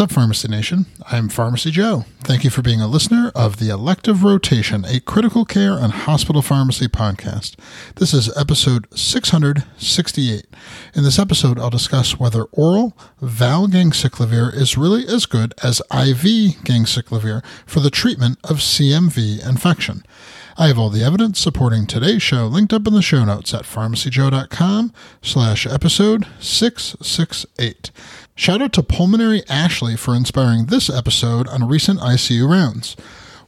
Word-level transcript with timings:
What's 0.00 0.12
up, 0.12 0.16
Pharmacy 0.16 0.48
Nation? 0.48 0.86
I'm 1.12 1.28
Pharmacy 1.28 1.70
Joe. 1.70 2.06
Thank 2.20 2.42
you 2.42 2.48
for 2.48 2.62
being 2.62 2.80
a 2.80 2.88
listener 2.88 3.30
of 3.34 3.58
the 3.58 3.68
Elective 3.68 4.24
Rotation, 4.24 4.82
a 4.86 4.98
critical 4.98 5.44
care 5.44 5.74
and 5.74 5.92
hospital 5.92 6.40
pharmacy 6.40 6.88
podcast. 6.88 7.56
This 7.96 8.14
is 8.14 8.34
episode 8.34 8.86
668. 8.98 10.46
In 10.94 11.04
this 11.04 11.18
episode, 11.18 11.58
I'll 11.58 11.68
discuss 11.68 12.18
whether 12.18 12.44
oral 12.44 12.96
valganciclovir 13.20 14.54
is 14.54 14.78
really 14.78 15.06
as 15.06 15.26
good 15.26 15.52
as 15.62 15.82
IV 15.92 16.64
ganciclovir 16.64 17.44
for 17.66 17.80
the 17.80 17.90
treatment 17.90 18.38
of 18.42 18.56
CMV 18.56 19.46
infection. 19.46 20.02
I 20.56 20.68
have 20.68 20.78
all 20.78 20.88
the 20.88 21.04
evidence 21.04 21.38
supporting 21.38 21.86
today's 21.86 22.22
show 22.22 22.46
linked 22.46 22.72
up 22.72 22.86
in 22.86 22.94
the 22.94 23.02
show 23.02 23.26
notes 23.26 23.52
at 23.52 23.64
pharmacyjoe.com 23.64 24.94
slash 25.20 25.66
episode 25.66 26.26
668. 26.38 27.90
Shout 28.40 28.62
out 28.62 28.72
to 28.72 28.82
Pulmonary 28.82 29.42
Ashley 29.50 29.96
for 29.98 30.16
inspiring 30.16 30.64
this 30.64 30.88
episode 30.88 31.46
on 31.48 31.68
recent 31.68 32.00
ICU 32.00 32.48
rounds. 32.48 32.96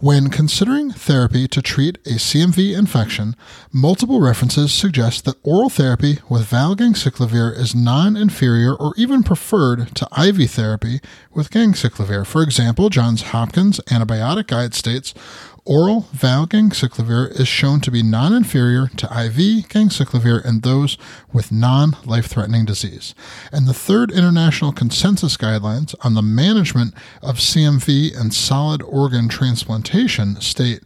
When 0.00 0.30
considering 0.30 0.90
therapy 0.90 1.46
to 1.46 1.62
treat 1.62 1.98
a 2.06 2.14
CMV 2.18 2.76
infection, 2.76 3.36
multiple 3.72 4.20
references 4.20 4.72
suggest 4.72 5.26
that 5.26 5.36
oral 5.44 5.70
therapy 5.70 6.18
with 6.28 6.50
valganciclovir 6.50 7.56
is 7.56 7.72
non-inferior 7.72 8.74
or 8.74 8.92
even 8.96 9.22
preferred 9.22 9.94
to 9.94 10.08
IV 10.18 10.50
therapy 10.50 10.98
with 11.32 11.50
ganciclovir. 11.50 12.26
For 12.26 12.42
example, 12.42 12.88
Johns 12.88 13.22
Hopkins 13.30 13.78
Antibiotic 13.90 14.48
Guide 14.48 14.74
states 14.74 15.14
Oral 15.64 16.02
valganciclovir 16.14 17.38
is 17.38 17.46
shown 17.46 17.80
to 17.80 17.90
be 17.90 18.02
non 18.02 18.32
inferior 18.32 18.88
to 18.96 19.06
IV 19.06 19.68
ganciclovir 19.68 20.44
in 20.44 20.60
those 20.60 20.96
with 21.32 21.52
non 21.52 21.96
life 22.04 22.26
threatening 22.26 22.64
disease. 22.64 23.14
And 23.52 23.68
the 23.68 23.74
third 23.74 24.10
international 24.10 24.72
consensus 24.72 25.36
guidelines 25.36 25.94
on 26.00 26.14
the 26.14 26.22
management 26.22 26.94
of 27.22 27.36
CMV 27.36 28.18
and 28.18 28.32
solid 28.32 28.82
organ 28.82 29.28
transplantation 29.28 30.40
state 30.40 30.82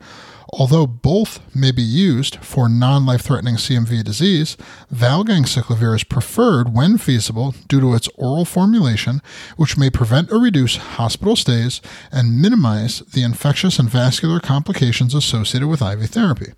Although 0.56 0.86
both 0.86 1.40
may 1.52 1.72
be 1.72 1.82
used 1.82 2.36
for 2.36 2.68
non 2.68 3.04
life 3.04 3.22
threatening 3.22 3.56
CMV 3.56 4.04
disease, 4.04 4.56
valganciclovir 4.92 5.96
is 5.96 6.04
preferred 6.04 6.72
when 6.72 6.96
feasible 6.96 7.56
due 7.66 7.80
to 7.80 7.92
its 7.94 8.08
oral 8.14 8.44
formulation, 8.44 9.20
which 9.56 9.76
may 9.76 9.90
prevent 9.90 10.30
or 10.30 10.38
reduce 10.38 10.76
hospital 10.76 11.34
stays 11.34 11.80
and 12.12 12.40
minimize 12.40 13.00
the 13.00 13.24
infectious 13.24 13.80
and 13.80 13.90
vascular 13.90 14.38
complications 14.38 15.12
associated 15.12 15.66
with 15.66 15.82
IV 15.82 16.08
therapy. 16.10 16.52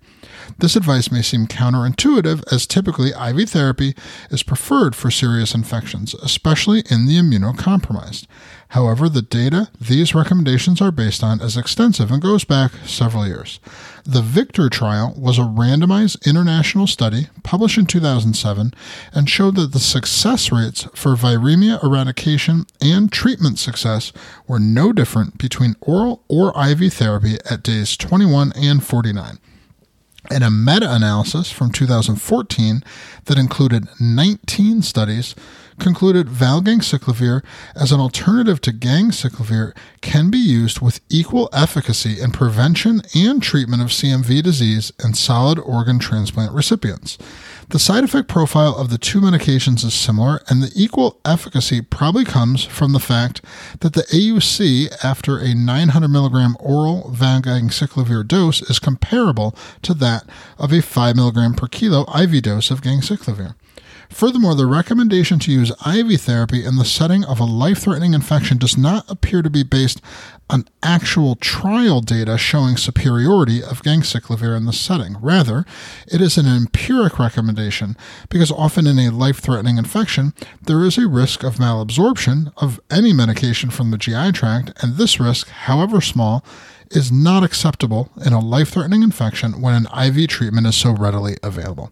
This 0.59 0.75
advice 0.75 1.11
may 1.11 1.21
seem 1.21 1.47
counterintuitive, 1.47 2.43
as 2.51 2.65
typically 2.65 3.09
IV 3.09 3.49
therapy 3.49 3.95
is 4.29 4.43
preferred 4.43 4.95
for 4.95 5.11
serious 5.11 5.53
infections, 5.53 6.13
especially 6.15 6.83
in 6.89 7.05
the 7.05 7.17
immunocompromised. 7.17 8.27
However, 8.69 9.07
the 9.07 9.21
data 9.21 9.69
these 9.79 10.13
recommendations 10.13 10.81
are 10.81 10.91
based 10.91 11.23
on 11.23 11.41
is 11.41 11.55
extensive 11.55 12.11
and 12.11 12.21
goes 12.21 12.43
back 12.43 12.71
several 12.85 13.25
years. 13.25 13.59
The 14.05 14.21
Victor 14.21 14.69
trial 14.69 15.13
was 15.17 15.37
a 15.37 15.41
randomized 15.41 16.25
international 16.25 16.87
study 16.87 17.27
published 17.43 17.77
in 17.77 17.85
2007 17.85 18.73
and 19.13 19.29
showed 19.29 19.55
that 19.55 19.71
the 19.71 19.79
success 19.79 20.51
rates 20.51 20.83
for 20.93 21.15
viremia 21.15 21.81
eradication 21.83 22.65
and 22.81 23.11
treatment 23.11 23.57
success 23.59 24.11
were 24.47 24.59
no 24.59 24.91
different 24.91 25.37
between 25.37 25.75
oral 25.81 26.23
or 26.27 26.51
IV 26.57 26.93
therapy 26.93 27.37
at 27.49 27.63
days 27.63 27.95
21 27.95 28.51
and 28.55 28.83
49 28.83 29.39
and 30.29 30.43
a 30.43 30.51
meta 30.51 30.93
analysis 30.93 31.51
from 31.51 31.71
2014 31.71 32.83
that 33.25 33.37
included 33.37 33.87
19 33.99 34.81
studies 34.81 35.35
concluded 35.79 36.27
valganciclovir 36.27 37.43
as 37.75 37.91
an 37.91 37.99
alternative 37.99 38.59
to 38.61 38.71
ganciclovir 38.71 39.75
can 40.01 40.29
be 40.29 40.37
used 40.37 40.81
with 40.81 40.99
equal 41.09 41.49
efficacy 41.53 42.19
in 42.19 42.31
prevention 42.31 43.01
and 43.15 43.41
treatment 43.43 43.81
of 43.81 43.89
CMV 43.89 44.41
disease 44.41 44.91
in 45.03 45.13
solid 45.13 45.59
organ 45.59 45.99
transplant 45.99 46.51
recipients. 46.51 47.17
The 47.69 47.79
side 47.79 48.05
effect 48.05 48.29
profile 48.29 48.77
of 48.77 48.89
the 48.89 48.97
two 48.97 49.19
medications 49.19 49.83
is 49.83 49.93
similar, 49.93 50.41
and 50.47 50.63
the 50.63 50.71
equal 50.73 51.19
efficacy 51.25 51.81
probably 51.81 52.23
comes 52.23 52.63
from 52.63 52.93
the 52.93 52.99
fact 52.99 53.43
that 53.81 53.91
the 53.91 54.03
AUC 54.03 55.03
after 55.03 55.37
a 55.37 55.53
900 55.53 56.07
milligram 56.07 56.55
oral 56.61 57.11
valganciclovir 57.13 58.25
dose 58.25 58.61
is 58.61 58.79
comparable 58.79 59.53
to 59.81 59.93
that 59.95 60.23
of 60.57 60.71
a 60.71 60.81
5 60.81 61.17
milligram 61.17 61.55
per 61.55 61.67
kilo 61.67 62.05
IV 62.17 62.41
dose 62.41 62.71
of 62.71 62.81
ganciclovir. 62.81 63.53
Furthermore, 64.09 64.55
the 64.55 64.65
recommendation 64.65 65.37
to 65.39 65.51
use 65.51 65.71
IV 65.85 66.21
therapy 66.21 66.63
in 66.63 66.77
the 66.77 66.85
setting 66.85 67.23
of 67.25 67.39
a 67.39 67.45
life 67.45 67.79
threatening 67.79 68.13
infection 68.13 68.57
does 68.57 68.77
not 68.77 69.09
appear 69.09 69.41
to 69.41 69.49
be 69.49 69.63
based 69.63 70.01
on 70.49 70.67
actual 70.81 71.35
trial 71.35 71.99
data 71.99 72.37
showing 72.37 72.77
superiority 72.77 73.61
of 73.61 73.83
ganciclovir 73.83 74.55
in 74.55 74.65
the 74.65 74.73
setting. 74.73 75.17
Rather, 75.21 75.65
it 76.07 76.21
is 76.21 76.37
an 76.37 76.47
empiric 76.47 77.19
recommendation 77.19 77.97
because 78.29 78.51
often 78.51 78.87
in 78.87 78.97
a 78.97 79.11
life 79.11 79.39
threatening 79.39 79.77
infection, 79.77 80.33
there 80.61 80.83
is 80.83 80.97
a 80.97 81.07
risk 81.07 81.43
of 81.43 81.55
malabsorption 81.55 82.53
of 82.57 82.79
any 82.89 83.11
medication 83.11 83.69
from 83.69 83.91
the 83.91 83.97
GI 83.97 84.31
tract, 84.31 84.71
and 84.81 84.95
this 84.95 85.19
risk, 85.19 85.49
however 85.49 85.99
small, 85.99 86.45
is 86.91 87.11
not 87.11 87.43
acceptable 87.43 88.09
in 88.25 88.31
a 88.31 88.39
life 88.39 88.69
threatening 88.69 89.03
infection 89.03 89.61
when 89.61 89.73
an 89.73 89.87
IV 90.07 90.29
treatment 90.29 90.65
is 90.65 90.75
so 90.75 90.91
readily 90.91 91.35
available. 91.43 91.91